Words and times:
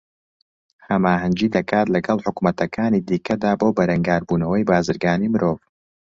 ھەماھەنگی 0.89 1.53
دەکات 1.55 1.87
لەگەڵ 1.95 2.17
حوکمەتەکانی 2.25 3.05
دیکەدا 3.09 3.51
بۆ 3.59 3.67
بەرەنگاربوونەوەی 3.77 4.67
بازرگانیی 4.69 5.31
مرۆڤ 5.33 5.57